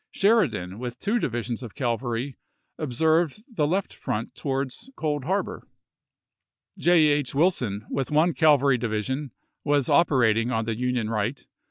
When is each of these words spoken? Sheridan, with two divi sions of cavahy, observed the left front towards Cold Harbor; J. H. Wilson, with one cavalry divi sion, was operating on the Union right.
Sheridan, 0.09 0.79
with 0.79 0.97
two 0.97 1.19
divi 1.19 1.43
sions 1.43 1.61
of 1.61 1.75
cavahy, 1.75 2.35
observed 2.75 3.43
the 3.55 3.67
left 3.67 3.93
front 3.93 4.33
towards 4.33 4.89
Cold 4.97 5.25
Harbor; 5.25 5.67
J. 6.79 6.97
H. 7.09 7.35
Wilson, 7.35 7.85
with 7.87 8.09
one 8.09 8.33
cavalry 8.33 8.79
divi 8.79 9.03
sion, 9.03 9.31
was 9.63 9.89
operating 9.89 10.49
on 10.49 10.65
the 10.65 10.75
Union 10.75 11.07
right. 11.07 11.45